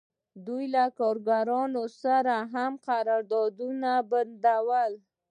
دوی 0.45 0.65
له 0.75 0.83
کارګرانو 0.99 1.83
سره 2.01 2.35
هم 2.53 2.71
قراردادونه 2.87 3.91
بندول 4.11 4.93